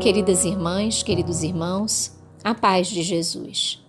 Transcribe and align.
Queridas 0.00 0.46
irmãs, 0.46 1.02
queridos 1.02 1.42
irmãos, 1.42 2.18
a 2.42 2.54
paz 2.54 2.88
de 2.88 3.02
Jesus. 3.02 3.84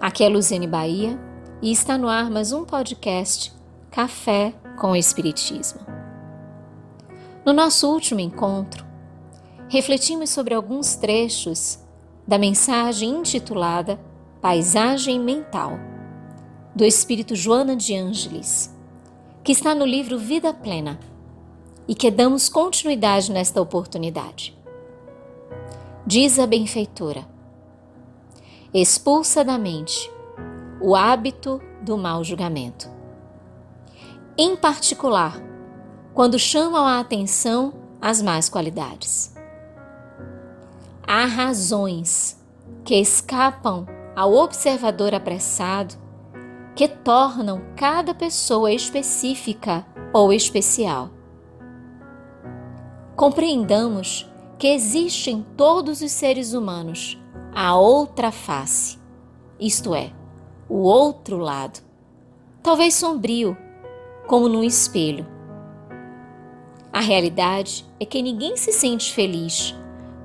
Aqui 0.00 0.24
é 0.24 0.28
Luziane 0.28 0.66
Bahia 0.66 1.16
e 1.62 1.70
está 1.70 1.96
no 1.96 2.08
ar 2.08 2.28
mais 2.28 2.50
um 2.50 2.64
podcast 2.64 3.52
Café 3.92 4.52
com 4.76 4.96
Espiritismo. 4.96 5.78
No 7.46 7.52
nosso 7.52 7.88
último 7.88 8.18
encontro, 8.18 8.84
refletimos 9.68 10.30
sobre 10.30 10.52
alguns 10.52 10.96
trechos 10.96 11.78
da 12.26 12.36
mensagem 12.36 13.10
intitulada 13.10 14.00
Paisagem 14.42 15.20
Mental, 15.20 15.78
do 16.74 16.84
Espírito 16.84 17.36
Joana 17.36 17.76
de 17.76 17.94
Ângeles, 17.94 18.76
que 19.44 19.52
está 19.52 19.76
no 19.76 19.86
livro 19.86 20.18
Vida 20.18 20.52
Plena 20.52 20.98
e 21.86 21.94
que 21.94 22.10
damos 22.10 22.48
continuidade 22.48 23.30
nesta 23.30 23.62
oportunidade. 23.62 24.57
Diz 26.10 26.38
a 26.38 26.46
benfeitora: 26.46 27.28
expulsa 28.72 29.44
da 29.44 29.58
mente 29.58 30.10
o 30.80 30.96
hábito 30.96 31.60
do 31.82 31.98
mau 31.98 32.24
julgamento. 32.24 32.88
Em 34.38 34.56
particular, 34.56 35.38
quando 36.14 36.38
chamam 36.38 36.86
a 36.86 36.98
atenção 36.98 37.74
as 38.00 38.22
más 38.22 38.48
qualidades. 38.48 39.36
Há 41.06 41.26
razões 41.26 42.42
que 42.86 42.94
escapam 42.94 43.86
ao 44.16 44.32
observador 44.32 45.14
apressado 45.14 45.94
que 46.74 46.88
tornam 46.88 47.60
cada 47.76 48.14
pessoa 48.14 48.72
específica 48.72 49.84
ou 50.14 50.32
especial 50.32 51.10
compreendamos 53.18 54.30
que 54.58 54.66
existe 54.66 55.30
em 55.30 55.42
todos 55.56 56.00
os 56.00 56.10
seres 56.10 56.52
humanos 56.52 57.16
a 57.54 57.76
outra 57.76 58.32
face, 58.32 58.98
isto 59.58 59.94
é, 59.94 60.12
o 60.68 60.78
outro 60.78 61.38
lado, 61.38 61.80
talvez 62.62 62.94
sombrio, 62.94 63.56
como 64.26 64.48
num 64.48 64.64
espelho. 64.64 65.26
A 66.92 67.00
realidade 67.00 67.86
é 68.00 68.04
que 68.04 68.20
ninguém 68.20 68.56
se 68.56 68.72
sente 68.72 69.12
feliz 69.12 69.76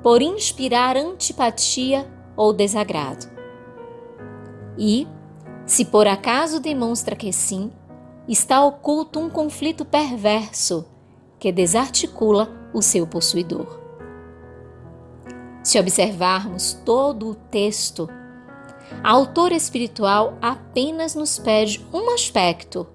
por 0.01 0.21
inspirar 0.21 0.97
antipatia 0.97 2.11
ou 2.35 2.51
desagrado. 2.51 3.31
E, 4.77 5.07
se 5.65 5.85
por 5.85 6.07
acaso 6.07 6.59
demonstra 6.59 7.15
que 7.15 7.31
sim, 7.31 7.71
está 8.27 8.65
oculto 8.65 9.19
um 9.19 9.29
conflito 9.29 9.85
perverso 9.85 10.85
que 11.39 11.51
desarticula 11.51 12.51
o 12.73 12.81
seu 12.81 13.05
possuidor. 13.05 13.82
Se 15.63 15.79
observarmos 15.79 16.73
todo 16.85 17.29
o 17.29 17.35
texto, 17.35 18.09
a 19.01 19.11
autora 19.11 19.55
espiritual 19.55 20.37
apenas 20.41 21.15
nos 21.15 21.39
pede 21.39 21.85
um 21.93 22.13
aspecto 22.13 22.85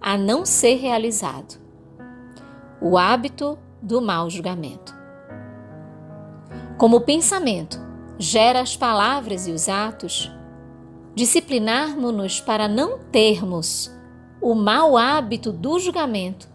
a 0.00 0.18
não 0.18 0.44
ser 0.44 0.74
realizado: 0.74 1.58
o 2.80 2.98
hábito 2.98 3.58
do 3.80 4.02
mau 4.02 4.28
julgamento. 4.28 4.94
Como 6.76 6.98
o 6.98 7.00
pensamento 7.00 7.80
gera 8.18 8.60
as 8.60 8.76
palavras 8.76 9.48
e 9.48 9.50
os 9.50 9.68
atos, 9.68 10.30
disciplinarmos-nos 11.14 12.40
para 12.40 12.68
não 12.68 12.98
termos 12.98 13.90
o 14.42 14.54
mau 14.54 14.96
hábito 14.96 15.52
do 15.52 15.78
julgamento 15.78 16.48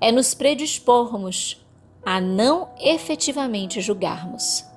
é 0.00 0.10
nos 0.10 0.32
predispormos 0.32 1.64
a 2.04 2.20
não 2.20 2.70
efetivamente 2.78 3.80
julgarmos. 3.80 4.67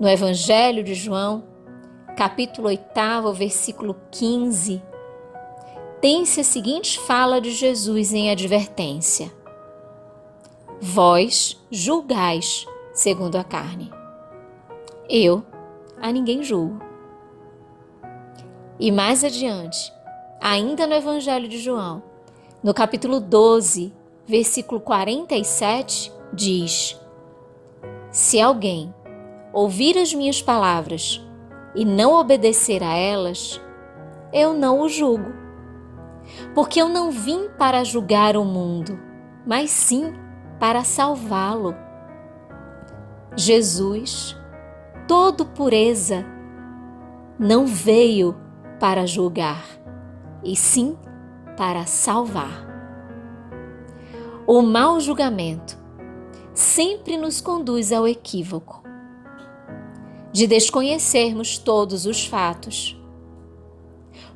No 0.00 0.08
Evangelho 0.08 0.82
de 0.82 0.94
João, 0.94 1.44
capítulo 2.16 2.68
8, 2.68 3.34
versículo 3.34 3.94
15, 4.10 4.82
tem-se 6.00 6.40
a 6.40 6.44
seguinte 6.44 6.98
fala 7.00 7.38
de 7.38 7.50
Jesus 7.50 8.14
em 8.14 8.30
advertência: 8.30 9.30
Vós 10.80 11.62
julgais 11.70 12.66
segundo 12.94 13.36
a 13.36 13.44
carne. 13.44 13.92
Eu 15.06 15.44
a 16.00 16.10
ninguém 16.10 16.42
julgo. 16.42 16.80
E 18.78 18.90
mais 18.90 19.22
adiante, 19.22 19.92
ainda 20.40 20.86
no 20.86 20.94
Evangelho 20.94 21.46
de 21.46 21.58
João, 21.58 22.02
no 22.62 22.72
capítulo 22.72 23.20
12, 23.20 23.92
versículo 24.26 24.80
47 24.80 26.10
diz: 26.32 26.98
Se 28.10 28.40
alguém 28.40 28.94
ouvir 29.52 29.98
as 29.98 30.14
minhas 30.14 30.40
palavras 30.40 31.24
e 31.74 31.84
não 31.84 32.12
obedecer 32.14 32.82
a 32.82 32.94
elas, 32.94 33.60
eu 34.32 34.54
não 34.54 34.80
o 34.80 34.88
julgo. 34.88 35.32
Porque 36.54 36.80
eu 36.80 36.88
não 36.88 37.10
vim 37.10 37.48
para 37.58 37.84
julgar 37.84 38.36
o 38.36 38.44
mundo, 38.44 38.98
mas 39.46 39.70
sim 39.70 40.12
para 40.58 40.84
salvá-lo. 40.84 41.74
Jesus, 43.36 44.36
todo 45.08 45.46
pureza, 45.46 46.24
não 47.38 47.66
veio 47.66 48.36
para 48.78 49.06
julgar, 49.06 49.64
e 50.44 50.54
sim 50.54 50.96
para 51.56 51.86
salvar. 51.86 52.68
O 54.46 54.62
mau 54.62 55.00
julgamento 55.00 55.78
sempre 56.52 57.16
nos 57.16 57.40
conduz 57.40 57.92
ao 57.92 58.06
equívoco 58.06 58.79
de 60.32 60.46
desconhecermos 60.46 61.58
todos 61.58 62.06
os 62.06 62.24
fatos, 62.24 62.96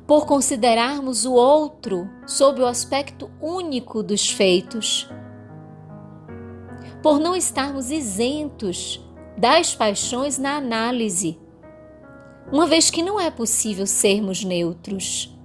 por 0.05 0.25
considerarmos 0.25 1.25
o 1.25 1.33
outro 1.33 2.09
sob 2.27 2.61
o 2.61 2.65
aspecto 2.65 3.31
único 3.41 4.03
dos 4.03 4.29
feitos, 4.29 5.09
por 7.01 7.19
não 7.19 7.35
estarmos 7.35 7.91
isentos 7.91 9.03
das 9.37 9.73
paixões 9.73 10.37
na 10.37 10.57
análise, 10.57 11.39
uma 12.51 12.67
vez 12.67 12.91
que 12.91 13.01
não 13.01 13.19
é 13.19 13.31
possível 13.31 13.87
sermos 13.87 14.43
neutros, 14.43 15.35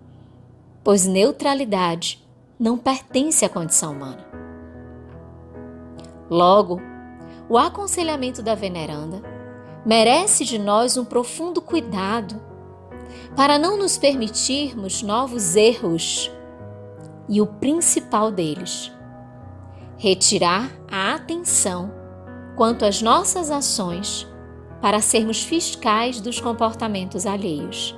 pois 0.84 1.06
neutralidade 1.06 2.26
não 2.58 2.76
pertence 2.76 3.44
à 3.44 3.48
condição 3.48 3.92
humana. 3.92 4.26
Logo, 6.28 6.80
o 7.48 7.56
aconselhamento 7.56 8.42
da 8.42 8.54
veneranda 8.54 9.22
merece 9.84 10.44
de 10.44 10.58
nós 10.58 10.96
um 10.96 11.04
profundo 11.04 11.60
cuidado 11.60 12.41
para 13.36 13.58
não 13.58 13.76
nos 13.76 13.96
permitirmos 13.96 15.02
novos 15.02 15.56
erros 15.56 16.30
e 17.28 17.41
o 17.41 17.46
principal 17.46 18.30
deles, 18.30 18.92
retirar 19.96 20.70
a 20.91 21.14
atenção 21.14 21.92
quanto 22.56 22.84
às 22.84 23.00
nossas 23.00 23.50
ações 23.50 24.26
para 24.80 25.00
sermos 25.00 25.42
fiscais 25.42 26.20
dos 26.20 26.41
comportamentos 26.41 27.26
alheios. 27.26 27.97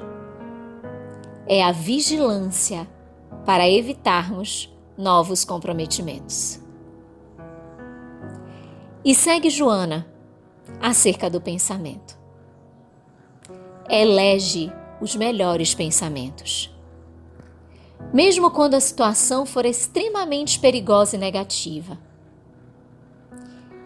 É 1.47 1.62
a 1.62 1.72
vigilância 1.72 2.87
para 3.47 3.69
evitarmos 3.69 4.72
novos 4.96 5.44
comprometimentos. 5.44 6.61
E 9.05 9.14
segue 9.14 9.50
Joana 9.50 10.12
acerca 10.80 11.28
do 11.28 11.40
pensamento. 11.40 12.19
Elege 13.88 14.72
os 15.00 15.16
melhores 15.16 15.74
pensamentos. 15.74 16.74
Mesmo 18.12 18.50
quando 18.50 18.74
a 18.74 18.80
situação 18.80 19.44
for 19.44 19.64
extremamente 19.64 20.58
perigosa 20.58 21.16
e 21.16 21.19
negativa. 21.19 21.98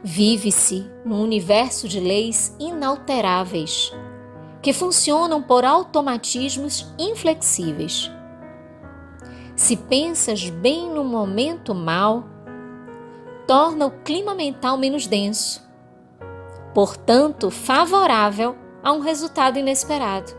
Vive-se 0.03 0.87
num 1.05 1.23
universo 1.23 1.89
de 1.89 1.99
leis 1.99 2.55
inalteráveis 2.61 3.93
que 4.63 4.73
funcionam 4.73 5.43
por 5.43 5.65
automatismos 5.65 6.87
inflexíveis. 6.99 8.11
Se 9.55 9.77
pensas 9.77 10.51
bem 10.51 10.91
no 10.91 11.03
momento 11.03 11.75
mal, 11.75 12.25
torna 13.47 13.87
o 13.87 13.91
clima 13.91 14.35
mental 14.35 14.77
menos 14.77 15.07
denso, 15.07 15.66
portanto, 16.77 17.51
favorável 17.51 18.55
a 18.83 18.93
um 18.93 19.01
resultado 19.01 19.59
inesperado. 19.59 20.31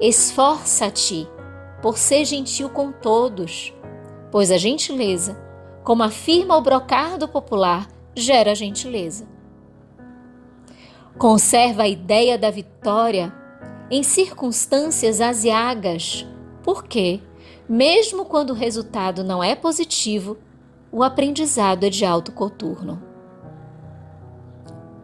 Esforça-te 0.00 1.28
por 1.82 1.98
ser 1.98 2.24
gentil 2.24 2.70
com 2.70 2.92
todos, 2.92 3.74
pois 4.30 4.52
a 4.52 4.56
gentileza, 4.56 5.36
como 5.82 6.04
afirma 6.04 6.56
o 6.56 6.60
brocardo 6.60 7.26
popular, 7.26 7.88
gera 8.14 8.54
gentileza. 8.54 9.26
Conserva 11.18 11.82
a 11.82 11.88
ideia 11.88 12.38
da 12.38 12.48
vitória 12.48 13.34
em 13.90 14.04
circunstâncias 14.04 15.20
aziagas, 15.20 16.24
porque, 16.62 17.20
mesmo 17.68 18.24
quando 18.26 18.50
o 18.50 18.54
resultado 18.54 19.24
não 19.24 19.42
é 19.42 19.56
positivo, 19.56 20.38
o 20.92 21.02
aprendizado 21.02 21.82
é 21.82 21.90
de 21.90 22.04
alto 22.04 22.30
coturno. 22.30 23.10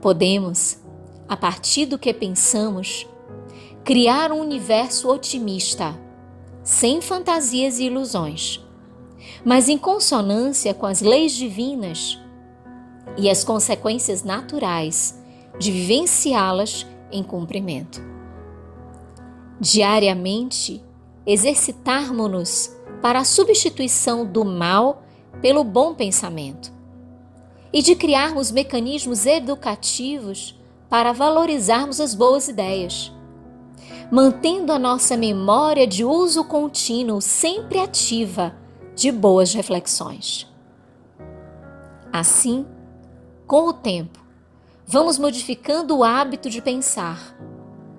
Podemos, 0.01 0.79
a 1.29 1.37
partir 1.37 1.87
do 1.87 1.99
que 1.99 2.15
pensamos, 2.15 3.05
criar 3.83 4.31
um 4.31 4.41
universo 4.41 5.09
otimista, 5.11 5.99
sem 6.63 7.01
fantasias 7.01 7.81
e 7.81 7.85
ilusões, 7.85 8.65
mas 9.45 9.69
em 9.69 9.77
consonância 9.77 10.73
com 10.73 10.87
as 10.87 11.01
leis 11.01 11.33
divinas 11.33 12.17
e 13.17 13.29
as 13.29 13.43
consequências 13.43 14.23
naturais 14.23 15.21
de 15.59 15.73
vivenciá-las 15.73 16.87
em 17.11 17.25
cumprimento. 17.25 18.01
Diariamente, 19.59 20.81
exercitarmos-nos 21.27 22.71
para 23.03 23.19
a 23.19 23.25
substituição 23.25 24.25
do 24.25 24.45
mal 24.45 25.03
pelo 25.43 25.65
bom 25.65 25.93
pensamento 25.95 26.78
e 27.73 27.83
de 27.83 27.95
criarmos 27.95 28.51
mecanismos 28.51 29.27
educativos 29.27 30.59
para 30.89 31.13
valorizarmos 31.13 32.01
as 32.01 32.15
boas 32.15 32.49
ideias, 32.49 33.13
mantendo 34.11 34.73
a 34.73 34.79
nossa 34.79 35.17
memória 35.17 35.87
de 35.87 36.05
uso 36.05 36.45
contínuo 36.45 37.21
sempre 37.21 37.79
ativa 37.79 38.57
de 38.95 39.13
boas 39.13 39.53
reflexões. 39.53 40.47
Assim, 42.13 42.67
com 43.47 43.69
o 43.69 43.73
tempo, 43.73 44.19
vamos 44.87 45.19
modificando 45.19 45.99
o 45.99 46.05
hábito 46.05 46.49
de 46.49 46.63
pensar 46.63 47.37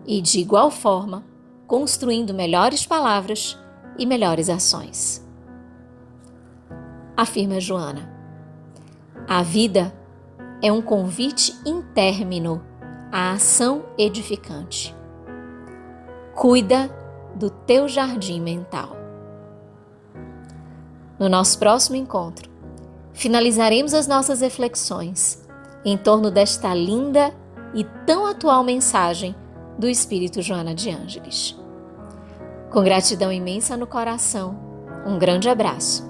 e, 0.06 0.20
de 0.20 0.40
igual 0.40 0.72
forma, 0.72 1.24
construindo 1.68 2.34
melhores 2.34 2.86
palavras 2.86 3.58
e 3.98 4.06
melhores 4.06 4.50
ações. 4.50 5.24
Afirma 7.16 7.60
Joana. 7.60 8.19
A 9.32 9.44
vida 9.44 9.94
é 10.60 10.72
um 10.72 10.82
convite 10.82 11.56
intérmino 11.64 12.66
à 13.12 13.34
ação 13.34 13.86
edificante. 13.96 14.96
Cuida 16.34 16.90
do 17.36 17.52
teu 17.52 17.88
jardim 17.88 18.42
mental. 18.42 18.98
No 21.20 21.30
nosso 21.30 21.60
próximo 21.60 21.96
encontro, 21.96 22.50
finalizaremos 23.14 23.94
as 23.94 24.08
nossas 24.08 24.42
reflexões 24.42 25.48
em 25.86 25.96
torno 25.96 26.32
desta 26.32 26.74
linda 26.74 27.32
e 27.76 27.84
tão 28.08 28.26
atual 28.26 28.64
mensagem 28.64 29.36
do 29.78 29.88
Espírito 29.88 30.42
Joana 30.42 30.74
de 30.74 30.90
Ângeles. 30.90 31.56
Com 32.72 32.84
gratidão 32.84 33.32
imensa 33.32 33.78
no 33.78 33.86
coração, 33.86 34.60
um 35.06 35.20
grande 35.20 35.48
abraço 35.48 36.10